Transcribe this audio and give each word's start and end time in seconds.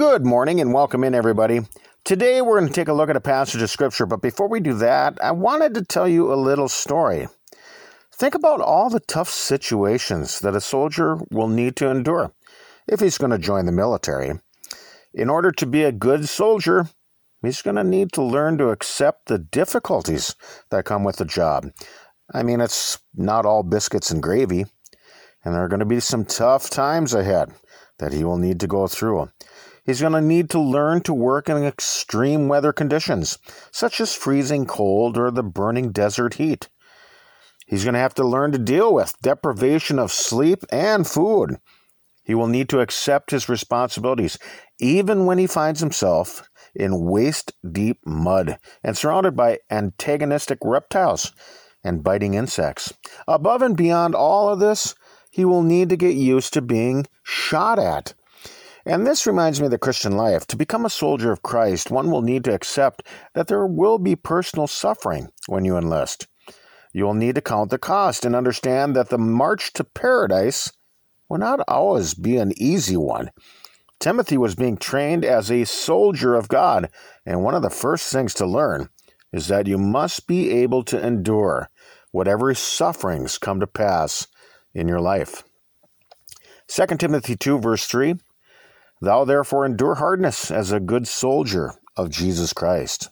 Good 0.00 0.24
morning 0.24 0.62
and 0.62 0.72
welcome 0.72 1.04
in, 1.04 1.14
everybody. 1.14 1.60
Today 2.04 2.40
we're 2.40 2.58
going 2.58 2.72
to 2.72 2.74
take 2.74 2.88
a 2.88 2.94
look 2.94 3.10
at 3.10 3.16
a 3.16 3.20
passage 3.20 3.60
of 3.60 3.68
Scripture, 3.68 4.06
but 4.06 4.22
before 4.22 4.48
we 4.48 4.58
do 4.58 4.72
that, 4.78 5.22
I 5.22 5.32
wanted 5.32 5.74
to 5.74 5.84
tell 5.84 6.08
you 6.08 6.32
a 6.32 6.40
little 6.40 6.70
story. 6.70 7.28
Think 8.10 8.34
about 8.34 8.62
all 8.62 8.88
the 8.88 9.00
tough 9.00 9.28
situations 9.28 10.38
that 10.38 10.56
a 10.56 10.60
soldier 10.62 11.18
will 11.30 11.48
need 11.48 11.76
to 11.76 11.90
endure 11.90 12.32
if 12.88 13.00
he's 13.00 13.18
going 13.18 13.32
to 13.32 13.36
join 13.36 13.66
the 13.66 13.72
military. 13.72 14.40
In 15.12 15.28
order 15.28 15.52
to 15.52 15.66
be 15.66 15.84
a 15.84 15.92
good 15.92 16.26
soldier, 16.30 16.88
he's 17.42 17.60
going 17.60 17.76
to 17.76 17.84
need 17.84 18.10
to 18.14 18.22
learn 18.22 18.56
to 18.56 18.70
accept 18.70 19.26
the 19.26 19.36
difficulties 19.36 20.34
that 20.70 20.86
come 20.86 21.04
with 21.04 21.16
the 21.16 21.26
job. 21.26 21.66
I 22.32 22.42
mean, 22.42 22.62
it's 22.62 23.00
not 23.14 23.44
all 23.44 23.62
biscuits 23.62 24.10
and 24.10 24.22
gravy, 24.22 24.64
and 25.44 25.54
there 25.54 25.62
are 25.62 25.68
going 25.68 25.80
to 25.80 25.84
be 25.84 26.00
some 26.00 26.24
tough 26.24 26.70
times 26.70 27.12
ahead 27.12 27.52
that 27.98 28.14
he 28.14 28.24
will 28.24 28.38
need 28.38 28.60
to 28.60 28.66
go 28.66 28.86
through. 28.86 29.28
He's 29.90 30.00
going 30.00 30.12
to 30.12 30.20
need 30.20 30.50
to 30.50 30.60
learn 30.60 31.00
to 31.00 31.12
work 31.12 31.48
in 31.48 31.64
extreme 31.64 32.46
weather 32.46 32.72
conditions, 32.72 33.38
such 33.72 34.00
as 34.00 34.14
freezing 34.14 34.64
cold 34.64 35.18
or 35.18 35.32
the 35.32 35.42
burning 35.42 35.90
desert 35.90 36.34
heat. 36.34 36.68
He's 37.66 37.82
going 37.82 37.94
to 37.94 37.98
have 37.98 38.14
to 38.14 38.24
learn 38.24 38.52
to 38.52 38.58
deal 38.58 38.94
with 38.94 39.20
deprivation 39.20 39.98
of 39.98 40.12
sleep 40.12 40.62
and 40.70 41.08
food. 41.08 41.56
He 42.22 42.36
will 42.36 42.46
need 42.46 42.68
to 42.68 42.78
accept 42.78 43.32
his 43.32 43.48
responsibilities, 43.48 44.38
even 44.78 45.26
when 45.26 45.38
he 45.38 45.48
finds 45.48 45.80
himself 45.80 46.48
in 46.72 47.06
waist 47.06 47.54
deep 47.68 47.98
mud 48.06 48.60
and 48.84 48.96
surrounded 48.96 49.34
by 49.34 49.58
antagonistic 49.72 50.60
reptiles 50.62 51.32
and 51.82 52.04
biting 52.04 52.34
insects. 52.34 52.94
Above 53.26 53.60
and 53.60 53.76
beyond 53.76 54.14
all 54.14 54.50
of 54.50 54.60
this, 54.60 54.94
he 55.32 55.44
will 55.44 55.64
need 55.64 55.88
to 55.88 55.96
get 55.96 56.14
used 56.14 56.52
to 56.52 56.62
being 56.62 57.08
shot 57.24 57.80
at 57.80 58.14
and 58.86 59.06
this 59.06 59.26
reminds 59.26 59.60
me 59.60 59.66
of 59.66 59.70
the 59.70 59.78
Christian 59.78 60.16
life. 60.16 60.46
To 60.48 60.56
become 60.56 60.84
a 60.84 60.90
soldier 60.90 61.32
of 61.32 61.42
Christ, 61.42 61.90
one 61.90 62.10
will 62.10 62.22
need 62.22 62.44
to 62.44 62.54
accept 62.54 63.06
that 63.34 63.46
there 63.46 63.66
will 63.66 63.98
be 63.98 64.16
personal 64.16 64.66
suffering 64.66 65.28
when 65.46 65.64
you 65.64 65.76
enlist. 65.76 66.26
You 66.92 67.04
will 67.04 67.14
need 67.14 67.36
to 67.36 67.40
count 67.40 67.70
the 67.70 67.78
cost 67.78 68.24
and 68.24 68.34
understand 68.34 68.96
that 68.96 69.10
the 69.10 69.18
march 69.18 69.72
to 69.74 69.84
paradise 69.84 70.72
will 71.28 71.38
not 71.38 71.60
always 71.68 72.14
be 72.14 72.36
an 72.36 72.52
easy 72.56 72.96
one. 72.96 73.30
Timothy 74.00 74.38
was 74.38 74.54
being 74.54 74.76
trained 74.76 75.24
as 75.24 75.50
a 75.50 75.64
soldier 75.64 76.34
of 76.34 76.48
God, 76.48 76.90
and 77.26 77.44
one 77.44 77.54
of 77.54 77.62
the 77.62 77.70
first 77.70 78.10
things 78.10 78.34
to 78.34 78.46
learn 78.46 78.88
is 79.32 79.48
that 79.48 79.66
you 79.66 79.78
must 79.78 80.26
be 80.26 80.50
able 80.50 80.82
to 80.84 81.06
endure 81.06 81.68
whatever 82.10 82.52
sufferings 82.54 83.38
come 83.38 83.60
to 83.60 83.66
pass 83.66 84.26
in 84.74 84.88
your 84.88 85.00
life. 85.00 85.44
2 86.68 86.86
Timothy 86.96 87.36
2, 87.36 87.58
verse 87.58 87.86
3 87.86 88.14
Thou 89.00 89.24
therefore 89.24 89.64
endure 89.64 89.96
hardness 89.96 90.50
as 90.50 90.72
a 90.72 90.80
good 90.80 91.08
soldier 91.08 91.72
of 91.96 92.10
Jesus 92.10 92.52
Christ. 92.52 93.08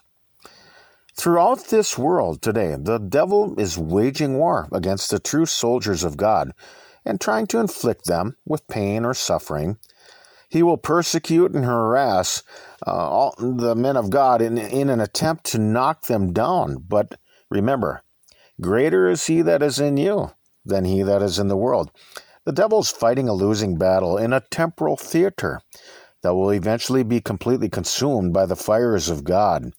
Throughout 1.16 1.66
this 1.68 1.98
world 1.98 2.42
today, 2.42 2.76
the 2.78 2.98
devil 2.98 3.58
is 3.58 3.76
waging 3.76 4.38
war 4.38 4.68
against 4.70 5.10
the 5.10 5.18
true 5.18 5.46
soldiers 5.46 6.04
of 6.04 6.16
God 6.16 6.52
and 7.04 7.20
trying 7.20 7.46
to 7.48 7.58
inflict 7.58 8.04
them 8.04 8.36
with 8.44 8.68
pain 8.68 9.04
or 9.04 9.14
suffering. 9.14 9.78
He 10.48 10.62
will 10.62 10.76
persecute 10.76 11.52
and 11.52 11.64
harass 11.64 12.42
uh, 12.86 12.92
all 12.92 13.34
the 13.38 13.74
men 13.74 13.96
of 13.96 14.10
God 14.10 14.40
in, 14.40 14.58
in 14.58 14.88
an 14.90 15.00
attempt 15.00 15.44
to 15.46 15.58
knock 15.58 16.04
them 16.04 16.32
down. 16.32 16.84
But 16.88 17.18
remember, 17.50 18.04
greater 18.60 19.08
is 19.08 19.26
he 19.26 19.42
that 19.42 19.62
is 19.62 19.80
in 19.80 19.96
you 19.96 20.32
than 20.64 20.84
he 20.84 21.02
that 21.02 21.22
is 21.22 21.38
in 21.38 21.48
the 21.48 21.56
world. 21.56 21.90
The 22.48 22.54
devil's 22.54 22.90
fighting 22.90 23.28
a 23.28 23.34
losing 23.34 23.76
battle 23.76 24.16
in 24.16 24.32
a 24.32 24.40
temporal 24.40 24.96
theater 24.96 25.60
that 26.22 26.32
will 26.32 26.48
eventually 26.48 27.02
be 27.02 27.20
completely 27.20 27.68
consumed 27.68 28.32
by 28.32 28.46
the 28.46 28.56
fires 28.56 29.10
of 29.10 29.22
God. 29.22 29.74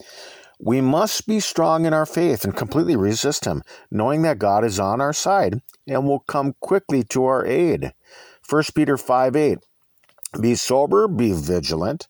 We 0.59 0.79
must 0.79 1.25
be 1.25 1.39
strong 1.39 1.87
in 1.87 1.95
our 1.95 2.05
faith 2.05 2.43
and 2.43 2.55
completely 2.55 2.95
resist 2.95 3.45
him, 3.45 3.63
knowing 3.89 4.21
that 4.21 4.37
God 4.37 4.63
is 4.63 4.79
on 4.79 5.01
our 5.01 5.13
side 5.13 5.63
and 5.87 6.05
will 6.05 6.19
come 6.19 6.53
quickly 6.59 7.03
to 7.05 7.25
our 7.25 7.43
aid. 7.43 7.91
1 8.47 8.63
Peter 8.75 8.99
5 8.99 9.35
8. 9.35 9.57
Be 10.39 10.53
sober, 10.53 11.07
be 11.07 11.31
vigilant, 11.31 12.07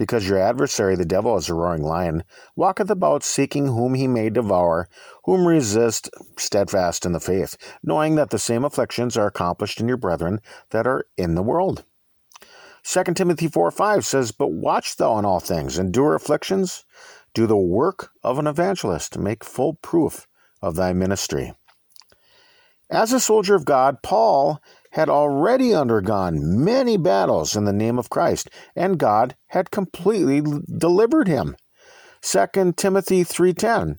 because 0.00 0.26
your 0.26 0.38
adversary, 0.38 0.96
the 0.96 1.04
devil, 1.04 1.36
as 1.36 1.50
a 1.50 1.54
roaring 1.54 1.82
lion, 1.82 2.24
walketh 2.56 2.88
about 2.88 3.22
seeking 3.22 3.66
whom 3.66 3.92
he 3.92 4.08
may 4.08 4.30
devour, 4.30 4.88
whom 5.24 5.46
resist 5.46 6.08
steadfast 6.38 7.04
in 7.04 7.12
the 7.12 7.20
faith, 7.20 7.54
knowing 7.82 8.14
that 8.14 8.30
the 8.30 8.38
same 8.38 8.64
afflictions 8.64 9.18
are 9.18 9.26
accomplished 9.26 9.78
in 9.78 9.86
your 9.86 9.98
brethren 9.98 10.40
that 10.70 10.86
are 10.86 11.04
in 11.18 11.34
the 11.34 11.42
world. 11.42 11.84
2 12.82 13.04
Timothy 13.12 13.46
4 13.46 13.70
5 13.70 14.06
says, 14.06 14.32
But 14.32 14.52
watch 14.52 14.96
thou 14.96 15.18
in 15.18 15.26
all 15.26 15.38
things, 15.38 15.78
endure 15.78 16.14
afflictions, 16.14 16.86
do 17.34 17.46
the 17.46 17.54
work 17.54 18.10
of 18.24 18.38
an 18.38 18.46
evangelist, 18.46 19.18
make 19.18 19.44
full 19.44 19.74
proof 19.82 20.26
of 20.62 20.76
thy 20.76 20.94
ministry. 20.94 21.52
As 22.88 23.12
a 23.12 23.20
soldier 23.20 23.54
of 23.54 23.66
God, 23.66 24.02
Paul 24.02 24.62
had 24.90 25.08
already 25.08 25.74
undergone 25.74 26.64
many 26.64 26.96
battles 26.96 27.54
in 27.54 27.64
the 27.64 27.72
name 27.72 27.98
of 27.98 28.10
Christ, 28.10 28.50
and 28.74 28.98
God 28.98 29.36
had 29.48 29.70
completely 29.70 30.42
delivered 30.76 31.28
him. 31.28 31.56
2 32.22 32.76
Timothy 32.76 33.24
3:10 33.24 33.96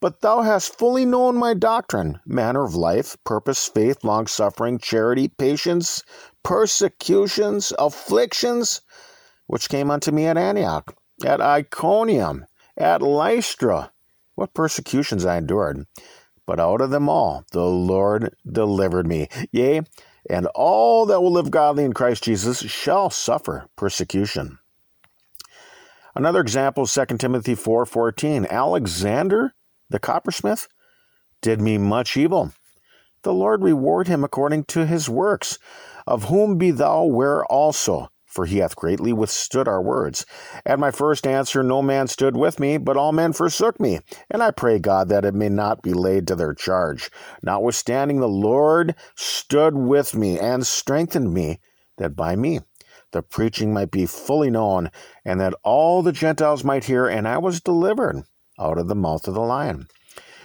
But 0.00 0.20
thou 0.20 0.42
hast 0.42 0.76
fully 0.76 1.04
known 1.04 1.36
my 1.36 1.54
doctrine, 1.54 2.20
manner 2.26 2.64
of 2.64 2.74
life, 2.74 3.16
purpose, 3.24 3.66
faith, 3.66 4.02
long-suffering, 4.02 4.78
charity, 4.78 5.28
patience, 5.28 6.02
persecutions, 6.42 7.72
afflictions, 7.78 8.80
which 9.46 9.68
came 9.68 9.90
unto 9.90 10.10
me 10.10 10.26
at 10.26 10.36
Antioch, 10.36 10.94
at 11.24 11.40
Iconium, 11.40 12.46
at 12.76 13.02
Lystra. 13.02 13.92
What 14.34 14.54
persecutions 14.54 15.24
I 15.24 15.36
endured! 15.36 15.86
But 16.50 16.58
out 16.58 16.80
of 16.80 16.90
them 16.90 17.08
all 17.08 17.44
the 17.52 17.64
Lord 17.64 18.34
delivered 18.44 19.06
me. 19.06 19.28
Yea, 19.52 19.82
and 20.28 20.48
all 20.52 21.06
that 21.06 21.22
will 21.22 21.30
live 21.30 21.52
godly 21.52 21.84
in 21.84 21.92
Christ 21.92 22.24
Jesus 22.24 22.58
shall 22.58 23.08
suffer 23.08 23.68
persecution. 23.76 24.58
Another 26.12 26.40
example 26.40 26.82
is 26.82 26.90
2 26.90 27.20
Timothy 27.20 27.54
4:14. 27.54 28.46
Alexander, 28.50 29.54
the 29.90 30.00
coppersmith, 30.00 30.66
did 31.40 31.60
me 31.60 31.78
much 31.78 32.16
evil. 32.16 32.50
The 33.22 33.32
Lord 33.32 33.62
reward 33.62 34.08
him 34.08 34.24
according 34.24 34.64
to 34.64 34.86
his 34.86 35.08
works, 35.08 35.56
of 36.04 36.24
whom 36.24 36.58
be 36.58 36.72
thou 36.72 36.96
aware 36.98 37.44
also 37.44 38.10
for 38.30 38.46
he 38.46 38.58
hath 38.58 38.76
greatly 38.76 39.12
withstood 39.12 39.66
our 39.66 39.82
words. 39.82 40.24
At 40.64 40.78
my 40.78 40.90
first 40.90 41.26
answer, 41.26 41.62
no 41.62 41.82
man 41.82 42.06
stood 42.06 42.36
with 42.36 42.60
me, 42.60 42.78
but 42.78 42.96
all 42.96 43.12
men 43.12 43.32
forsook 43.32 43.80
me. 43.80 43.98
And 44.30 44.42
I 44.42 44.52
pray 44.52 44.78
God 44.78 45.08
that 45.08 45.24
it 45.24 45.34
may 45.34 45.48
not 45.48 45.82
be 45.82 45.92
laid 45.92 46.28
to 46.28 46.36
their 46.36 46.54
charge. 46.54 47.10
Notwithstanding, 47.42 48.20
the 48.20 48.28
Lord 48.28 48.94
stood 49.16 49.74
with 49.74 50.14
me 50.14 50.38
and 50.38 50.66
strengthened 50.66 51.34
me, 51.34 51.58
that 51.98 52.14
by 52.14 52.36
me 52.36 52.60
the 53.12 53.22
preaching 53.22 53.74
might 53.74 53.90
be 53.90 54.06
fully 54.06 54.50
known, 54.50 54.90
and 55.24 55.40
that 55.40 55.54
all 55.64 56.02
the 56.02 56.12
Gentiles 56.12 56.62
might 56.62 56.84
hear, 56.84 57.08
and 57.08 57.26
I 57.26 57.38
was 57.38 57.60
delivered 57.60 58.22
out 58.58 58.78
of 58.78 58.86
the 58.86 58.94
mouth 58.94 59.26
of 59.26 59.34
the 59.34 59.40
lion. 59.40 59.88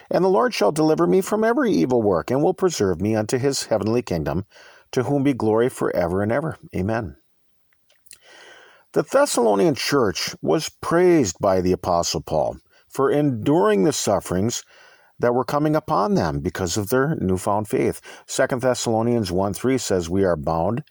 And 0.10 0.24
the 0.24 0.30
Lord 0.30 0.54
shall 0.54 0.72
deliver 0.72 1.06
me 1.06 1.22
from 1.22 1.44
every 1.44 1.72
evil 1.72 2.02
work, 2.02 2.32
and 2.32 2.42
will 2.42 2.54
preserve 2.56 3.00
me 3.00 3.16
unto 3.16 3.38
his 3.38 3.66
heavenly 3.66 4.02
kingdom, 4.02 4.46
to 4.92 5.04
whom 5.04 5.24
be 5.24 5.34
glory 5.34 5.70
for 5.70 5.96
ever 5.96 6.24
and 6.24 6.32
ever. 6.32 6.58
Amen. 6.76 7.18
The 8.96 9.04
Thessalonian 9.04 9.76
church 9.76 10.34
was 10.42 10.70
praised 10.70 11.36
by 11.42 11.60
the 11.60 11.74
Apostle 11.74 12.22
Paul 12.22 12.60
for 12.88 13.12
enduring 13.12 13.84
the 13.84 13.92
sufferings 13.92 14.64
that 15.20 15.34
were 15.34 15.44
coming 15.44 15.76
upon 15.76 16.14
them 16.14 16.40
because 16.40 16.78
of 16.78 16.88
their 16.88 17.18
newfound 17.20 17.68
faith. 17.68 18.00
2 18.28 18.60
Thessalonians 18.60 19.34
1 19.34 19.54
3 19.54 19.78
says, 19.78 20.10
We 20.10 20.24
are 20.24 20.38
bound 20.38 20.86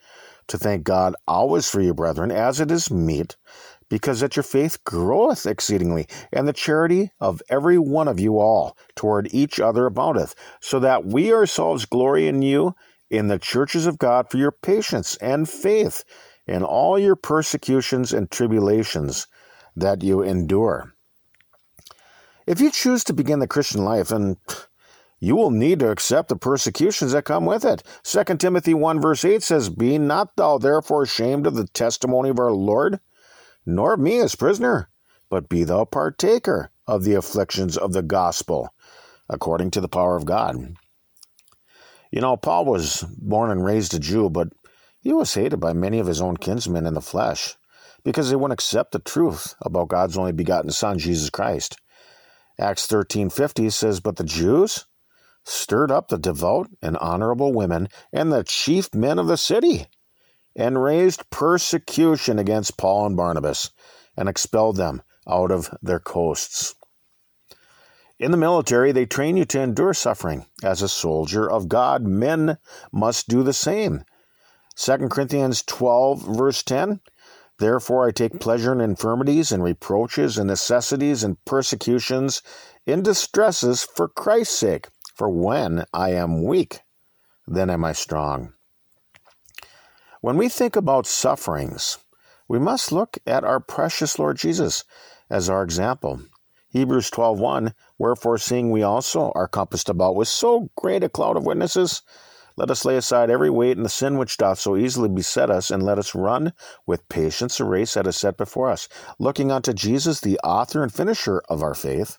to 0.48 0.58
thank 0.58 0.84
God 0.84 1.16
always 1.26 1.70
for 1.70 1.80
you, 1.80 1.94
brethren, 1.94 2.30
as 2.30 2.60
it 2.60 2.70
is 2.70 2.90
meet, 2.90 3.38
because 3.88 4.20
that 4.20 4.36
your 4.36 4.42
faith 4.42 4.84
groweth 4.84 5.46
exceedingly, 5.46 6.06
and 6.30 6.46
the 6.46 6.52
charity 6.52 7.10
of 7.20 7.40
every 7.48 7.78
one 7.78 8.06
of 8.06 8.20
you 8.20 8.38
all 8.38 8.76
toward 8.94 9.32
each 9.32 9.58
other 9.58 9.86
aboundeth, 9.86 10.34
so 10.60 10.78
that 10.78 11.06
we 11.06 11.32
ourselves 11.32 11.86
glory 11.86 12.28
in 12.28 12.42
you 12.42 12.74
in 13.08 13.28
the 13.28 13.38
churches 13.38 13.86
of 13.86 13.96
God 13.96 14.28
for 14.28 14.36
your 14.36 14.52
patience 14.52 15.16
and 15.22 15.48
faith 15.48 16.04
in 16.46 16.62
all 16.62 16.98
your 16.98 17.16
persecutions 17.16 18.12
and 18.12 18.30
tribulations 18.30 19.26
that 19.76 20.02
you 20.02 20.22
endure. 20.22 20.94
If 22.46 22.60
you 22.60 22.70
choose 22.70 23.04
to 23.04 23.14
begin 23.14 23.38
the 23.38 23.46
Christian 23.46 23.84
life, 23.84 24.08
then 24.08 24.36
you 25.18 25.36
will 25.36 25.50
need 25.50 25.80
to 25.80 25.90
accept 25.90 26.28
the 26.28 26.36
persecutions 26.36 27.12
that 27.12 27.24
come 27.24 27.46
with 27.46 27.64
it. 27.64 27.82
2 28.02 28.24
Timothy 28.36 28.74
1 28.74 29.00
verse 29.00 29.24
8 29.24 29.42
says, 29.42 29.70
Be 29.70 29.96
not 29.98 30.36
thou 30.36 30.58
therefore 30.58 31.04
ashamed 31.04 31.46
of 31.46 31.54
the 31.54 31.66
testimony 31.66 32.28
of 32.28 32.38
our 32.38 32.52
Lord, 32.52 33.00
nor 33.64 33.94
of 33.94 34.00
me 34.00 34.18
as 34.18 34.34
prisoner, 34.34 34.90
but 35.30 35.48
be 35.48 35.64
thou 35.64 35.86
partaker 35.86 36.70
of 36.86 37.04
the 37.04 37.14
afflictions 37.14 37.78
of 37.78 37.94
the 37.94 38.02
gospel, 38.02 38.74
according 39.30 39.70
to 39.70 39.80
the 39.80 39.88
power 39.88 40.16
of 40.16 40.26
God. 40.26 40.76
You 42.10 42.20
know, 42.20 42.36
Paul 42.36 42.66
was 42.66 43.02
born 43.16 43.50
and 43.50 43.64
raised 43.64 43.94
a 43.94 43.98
Jew, 43.98 44.28
but 44.28 44.48
he 45.04 45.12
was 45.12 45.34
hated 45.34 45.60
by 45.60 45.74
many 45.74 45.98
of 45.98 46.06
his 46.06 46.22
own 46.22 46.34
kinsmen 46.36 46.86
in 46.86 46.94
the 46.94 47.00
flesh 47.00 47.56
because 48.02 48.30
they 48.30 48.36
wouldn't 48.36 48.58
accept 48.58 48.92
the 48.92 48.98
truth 48.98 49.54
about 49.60 49.88
God's 49.88 50.16
only 50.16 50.32
begotten 50.32 50.70
Son, 50.70 50.98
Jesus 50.98 51.28
Christ. 51.28 51.76
Acts 52.58 52.86
13:50 52.86 53.68
says, 53.68 54.00
"But 54.00 54.16
the 54.16 54.24
Jews 54.24 54.86
stirred 55.44 55.90
up 55.90 56.08
the 56.08 56.16
devout 56.16 56.68
and 56.80 56.96
honorable 56.96 57.52
women 57.52 57.88
and 58.14 58.32
the 58.32 58.44
chief 58.44 58.94
men 58.94 59.18
of 59.18 59.26
the 59.26 59.36
city, 59.36 59.88
and 60.56 60.82
raised 60.82 61.28
persecution 61.28 62.38
against 62.38 62.78
Paul 62.78 63.04
and 63.04 63.16
Barnabas, 63.16 63.72
and 64.16 64.26
expelled 64.26 64.76
them 64.76 65.02
out 65.28 65.50
of 65.50 65.68
their 65.82 66.00
coasts." 66.00 66.74
In 68.18 68.30
the 68.30 68.38
military, 68.38 68.90
they 68.92 69.04
train 69.04 69.36
you 69.36 69.44
to 69.46 69.60
endure 69.60 69.92
suffering. 69.92 70.46
As 70.62 70.80
a 70.80 70.88
soldier 70.88 71.50
of 71.50 71.68
God, 71.68 72.04
men 72.04 72.56
must 72.90 73.28
do 73.28 73.42
the 73.42 73.52
same. 73.52 74.04
2 74.76 75.08
Corinthians 75.08 75.62
12, 75.62 76.36
verse 76.36 76.62
10 76.62 77.00
Therefore 77.58 78.08
I 78.08 78.10
take 78.10 78.40
pleasure 78.40 78.72
in 78.72 78.80
infirmities 78.80 79.52
and 79.52 79.62
reproaches 79.62 80.36
and 80.36 80.48
necessities 80.48 81.22
and 81.22 81.42
persecutions, 81.44 82.42
in 82.84 83.02
distresses 83.02 83.84
for 83.84 84.08
Christ's 84.08 84.58
sake. 84.58 84.88
For 85.14 85.28
when 85.28 85.84
I 85.92 86.10
am 86.10 86.42
weak, 86.42 86.80
then 87.46 87.70
am 87.70 87.84
I 87.84 87.92
strong. 87.92 88.54
When 90.20 90.36
we 90.36 90.48
think 90.48 90.74
about 90.74 91.06
sufferings, 91.06 91.98
we 92.48 92.58
must 92.58 92.90
look 92.90 93.18
at 93.26 93.44
our 93.44 93.60
precious 93.60 94.18
Lord 94.18 94.38
Jesus 94.38 94.82
as 95.30 95.48
our 95.48 95.62
example. 95.62 96.20
Hebrews 96.70 97.10
12:1 97.10 97.74
Wherefore 97.98 98.38
seeing 98.38 98.72
we 98.72 98.82
also 98.82 99.30
are 99.36 99.46
compassed 99.46 99.88
about 99.88 100.16
with 100.16 100.26
so 100.26 100.70
great 100.74 101.04
a 101.04 101.08
cloud 101.08 101.36
of 101.36 101.46
witnesses 101.46 102.02
let 102.56 102.70
us 102.70 102.84
lay 102.84 102.96
aside 102.96 103.30
every 103.30 103.50
weight 103.50 103.76
and 103.76 103.84
the 103.84 103.90
sin 103.90 104.16
which 104.16 104.36
doth 104.36 104.58
so 104.60 104.76
easily 104.76 105.08
beset 105.08 105.50
us, 105.50 105.70
and 105.70 105.82
let 105.82 105.98
us 105.98 106.14
run 106.14 106.52
with 106.86 107.08
patience 107.08 107.58
a 107.58 107.64
race 107.64 107.94
that 107.94 108.06
is 108.06 108.16
set 108.16 108.36
before 108.36 108.70
us, 108.70 108.88
looking 109.18 109.50
unto 109.50 109.72
Jesus, 109.72 110.20
the 110.20 110.38
author 110.40 110.82
and 110.82 110.92
finisher 110.92 111.42
of 111.48 111.62
our 111.62 111.74
faith, 111.74 112.18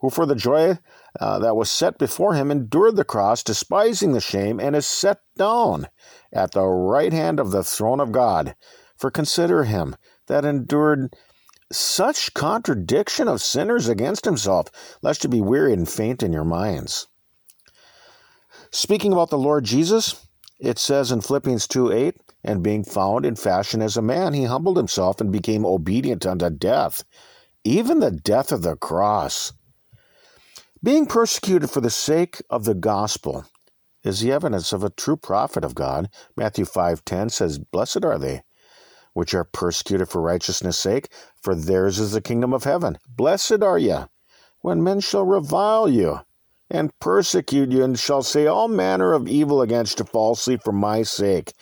who 0.00 0.10
for 0.10 0.24
the 0.26 0.34
joy 0.34 0.78
uh, 1.20 1.38
that 1.38 1.56
was 1.56 1.70
set 1.70 1.98
before 1.98 2.34
him 2.34 2.50
endured 2.50 2.96
the 2.96 3.04
cross, 3.04 3.42
despising 3.42 4.12
the 4.12 4.20
shame, 4.20 4.60
and 4.60 4.74
is 4.74 4.86
set 4.86 5.20
down 5.36 5.88
at 6.32 6.52
the 6.52 6.64
right 6.64 7.12
hand 7.12 7.38
of 7.38 7.50
the 7.50 7.64
throne 7.64 8.00
of 8.00 8.12
God. 8.12 8.54
For 8.96 9.10
consider 9.10 9.64
him 9.64 9.96
that 10.26 10.44
endured 10.44 11.14
such 11.70 12.32
contradiction 12.32 13.28
of 13.28 13.42
sinners 13.42 13.88
against 13.88 14.24
himself, 14.24 14.68
lest 15.02 15.24
you 15.24 15.30
be 15.30 15.40
weary 15.40 15.72
and 15.72 15.88
faint 15.88 16.22
in 16.22 16.32
your 16.32 16.44
minds. 16.44 17.08
Speaking 18.70 19.12
about 19.12 19.30
the 19.30 19.38
Lord 19.38 19.64
Jesus, 19.64 20.26
it 20.58 20.78
says 20.78 21.12
in 21.12 21.20
Philippians 21.20 21.66
2 21.68 21.92
8, 21.92 22.16
and 22.44 22.62
being 22.62 22.84
found 22.84 23.26
in 23.26 23.36
fashion 23.36 23.82
as 23.82 23.96
a 23.96 24.02
man, 24.02 24.32
he 24.32 24.44
humbled 24.44 24.76
himself 24.76 25.20
and 25.20 25.32
became 25.32 25.66
obedient 25.66 26.24
unto 26.24 26.50
death, 26.50 27.04
even 27.64 28.00
the 28.00 28.10
death 28.10 28.52
of 28.52 28.62
the 28.62 28.76
cross. 28.76 29.52
Being 30.82 31.06
persecuted 31.06 31.70
for 31.70 31.80
the 31.80 31.90
sake 31.90 32.42
of 32.48 32.64
the 32.64 32.74
gospel 32.74 33.44
is 34.04 34.20
the 34.20 34.32
evidence 34.32 34.72
of 34.72 34.84
a 34.84 34.90
true 34.90 35.16
prophet 35.16 35.64
of 35.64 35.74
God. 35.74 36.08
Matthew 36.36 36.64
5:10 36.64 37.30
says, 37.30 37.58
"Blessed 37.58 38.04
are 38.04 38.18
they 38.18 38.42
which 39.16 39.32
are 39.32 39.44
persecuted 39.44 40.06
for 40.10 40.20
righteousness' 40.20 40.78
sake, 40.78 41.10
for 41.40 41.54
theirs 41.54 41.98
is 41.98 42.12
the 42.12 42.20
kingdom 42.20 42.52
of 42.52 42.64
heaven. 42.64 42.98
Blessed 43.08 43.62
are 43.62 43.78
ye 43.78 43.96
when 44.60 44.84
men 44.84 45.00
shall 45.00 45.24
revile 45.24 45.88
you 45.88 46.20
and 46.70 46.98
persecute 46.98 47.70
you, 47.70 47.84
and 47.84 47.98
shall 47.98 48.22
say 48.22 48.46
all 48.46 48.68
manner 48.68 49.12
of 49.12 49.28
evil 49.28 49.62
against 49.62 49.98
you 49.98 50.04
falsely 50.04 50.56
for 50.56 50.72
my 50.72 51.02
sake. 51.02 51.52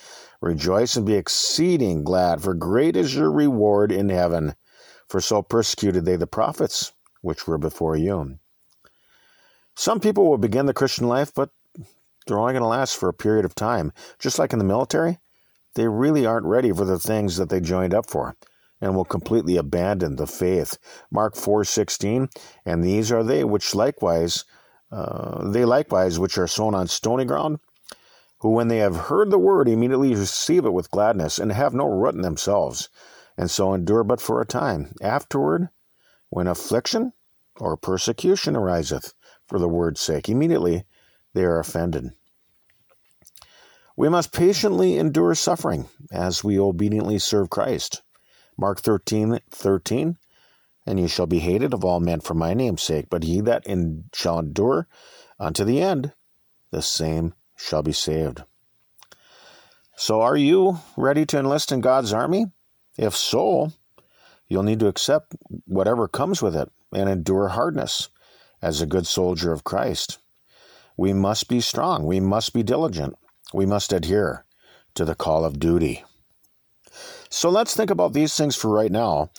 Rejoice 0.41 0.95
and 0.95 1.05
be 1.05 1.15
exceeding 1.15 2.03
glad, 2.03 2.41
for 2.41 2.53
great 2.53 2.95
is 2.95 3.15
your 3.15 3.31
reward 3.31 3.91
in 3.91 4.09
heaven. 4.09 4.55
For 5.07 5.21
so 5.21 5.41
persecuted 5.41 6.05
they 6.05 6.15
the 6.15 6.27
prophets 6.27 6.93
which 7.21 7.47
were 7.47 7.57
before 7.57 7.95
you. 7.95 8.39
Some 9.75 9.99
people 9.99 10.29
will 10.29 10.37
begin 10.37 10.65
the 10.65 10.73
Christian 10.73 11.07
life, 11.07 11.33
but 11.33 11.49
they're 12.25 12.39
only 12.39 12.53
going 12.53 12.61
to 12.61 12.67
last 12.67 12.97
for 12.97 13.09
a 13.09 13.13
period 13.13 13.45
of 13.45 13.55
time. 13.55 13.91
Just 14.19 14.39
like 14.39 14.53
in 14.53 14.59
the 14.59 14.65
military, 14.65 15.19
they 15.75 15.87
really 15.87 16.25
aren't 16.25 16.45
ready 16.45 16.71
for 16.71 16.85
the 16.85 16.99
things 16.99 17.37
that 17.37 17.49
they 17.49 17.59
joined 17.59 17.93
up 17.93 18.09
for 18.09 18.35
and 18.81 18.95
will 18.95 19.05
completely 19.05 19.57
abandon 19.57 20.15
the 20.15 20.27
faith. 20.27 20.77
Mark 21.11 21.35
4:16, 21.35 22.29
and 22.65 22.83
these 22.83 23.11
are 23.11 23.23
they 23.23 23.43
which 23.43 23.75
likewise 23.75 24.43
uh, 24.95 25.49
they 25.51 25.65
likewise, 25.65 26.17
which 26.17 26.37
are 26.37 26.47
sown 26.47 26.73
on 26.73 26.87
stony 26.87 27.25
ground, 27.25 27.59
who 28.39 28.51
when 28.51 28.69
they 28.69 28.77
have 28.77 28.95
heard 28.95 29.29
the 29.29 29.37
word 29.37 29.67
immediately 29.67 30.15
receive 30.15 30.65
it 30.65 30.71
with 30.71 30.89
gladness, 30.89 31.37
and 31.37 31.51
have 31.51 31.73
no 31.73 31.85
root 31.85 32.15
in 32.15 32.21
themselves, 32.21 32.87
and 33.37 33.51
so 33.51 33.73
endure 33.73 34.05
but 34.05 34.21
for 34.21 34.39
a 34.39 34.45
time. 34.45 34.93
Afterward, 35.01 35.67
when 36.29 36.47
affliction 36.47 37.11
or 37.57 37.75
persecution 37.75 38.55
ariseth 38.55 39.13
for 39.45 39.59
the 39.59 39.67
word's 39.67 39.99
sake, 39.99 40.29
immediately 40.29 40.85
they 41.33 41.43
are 41.43 41.59
offended. 41.59 42.11
We 43.97 44.07
must 44.07 44.31
patiently 44.31 44.97
endure 44.97 45.35
suffering 45.35 45.89
as 46.09 46.41
we 46.41 46.57
obediently 46.57 47.19
serve 47.19 47.49
Christ. 47.49 48.01
Mark 48.57 48.79
13, 48.79 49.39
13 49.51 50.17
and 50.85 50.99
ye 50.99 51.07
shall 51.07 51.25
be 51.25 51.39
hated 51.39 51.73
of 51.73 51.83
all 51.83 51.99
men 51.99 52.19
for 52.19 52.33
my 52.33 52.53
name's 52.53 52.81
sake. 52.81 53.07
But 53.09 53.23
he 53.23 53.41
that 53.41 53.65
in, 53.65 54.05
shall 54.13 54.39
endure 54.39 54.87
unto 55.39 55.63
the 55.63 55.81
end, 55.81 56.13
the 56.71 56.81
same 56.81 57.33
shall 57.55 57.81
be 57.81 57.91
saved. 57.91 58.43
So, 59.97 60.21
are 60.21 60.35
you 60.35 60.79
ready 60.97 61.25
to 61.27 61.39
enlist 61.39 61.71
in 61.71 61.79
God's 61.81 62.11
army? 62.11 62.47
If 62.97 63.15
so, 63.15 63.71
you'll 64.47 64.63
need 64.63 64.79
to 64.81 64.87
accept 64.87 65.35
whatever 65.65 66.07
comes 66.07 66.41
with 66.41 66.55
it 66.55 66.69
and 66.93 67.09
endure 67.09 67.49
hardness 67.49 68.09
as 68.61 68.81
a 68.81 68.85
good 68.85 69.07
soldier 69.07 69.51
of 69.51 69.63
Christ. 69.63 70.19
We 70.97 71.13
must 71.13 71.47
be 71.47 71.61
strong. 71.61 72.05
We 72.05 72.19
must 72.19 72.53
be 72.53 72.63
diligent. 72.63 73.15
We 73.53 73.65
must 73.65 73.93
adhere 73.93 74.45
to 74.95 75.05
the 75.05 75.15
call 75.15 75.45
of 75.45 75.59
duty. 75.59 76.03
So 77.29 77.49
let's 77.49 77.75
think 77.75 77.89
about 77.89 78.13
these 78.13 78.35
things 78.35 78.55
for 78.55 78.69
right 78.69 78.91
now. 78.91 79.29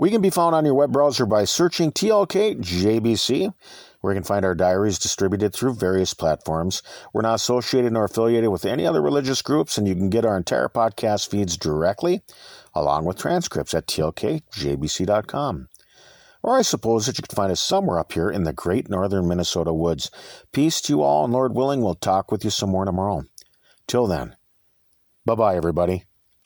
We 0.00 0.08
can 0.08 0.22
be 0.22 0.30
found 0.30 0.54
on 0.54 0.64
your 0.64 0.72
web 0.72 0.92
browser 0.92 1.26
by 1.26 1.44
searching 1.44 1.92
TLK 1.92 2.56
JBC, 2.58 3.52
where 4.00 4.14
you 4.14 4.16
can 4.16 4.24
find 4.24 4.46
our 4.46 4.54
diaries 4.54 4.98
distributed 4.98 5.52
through 5.52 5.74
various 5.74 6.14
platforms. 6.14 6.82
We're 7.12 7.20
not 7.20 7.34
associated 7.34 7.92
nor 7.92 8.06
affiliated 8.06 8.48
with 8.48 8.64
any 8.64 8.86
other 8.86 9.02
religious 9.02 9.42
groups, 9.42 9.76
and 9.76 9.86
you 9.86 9.94
can 9.94 10.08
get 10.08 10.24
our 10.24 10.38
entire 10.38 10.70
podcast 10.70 11.28
feeds 11.28 11.58
directly, 11.58 12.22
along 12.74 13.04
with 13.04 13.18
transcripts 13.18 13.74
at 13.74 13.86
tlkjbc.com. 13.88 15.68
Or 16.42 16.56
I 16.56 16.62
suppose 16.62 17.04
that 17.04 17.18
you 17.18 17.22
could 17.22 17.36
find 17.36 17.52
us 17.52 17.60
somewhere 17.60 17.98
up 17.98 18.12
here 18.12 18.30
in 18.30 18.44
the 18.44 18.54
great 18.54 18.88
northern 18.88 19.28
Minnesota 19.28 19.74
woods. 19.74 20.10
Peace 20.50 20.80
to 20.80 20.94
you 20.94 21.02
all, 21.02 21.24
and 21.24 21.32
Lord 21.34 21.54
willing, 21.54 21.82
we'll 21.82 21.94
talk 21.94 22.32
with 22.32 22.42
you 22.42 22.48
some 22.48 22.70
more 22.70 22.86
tomorrow. 22.86 23.24
Till 23.86 24.06
then, 24.06 24.34
bye 25.26 25.34
bye, 25.34 25.56
everybody. 25.56 26.04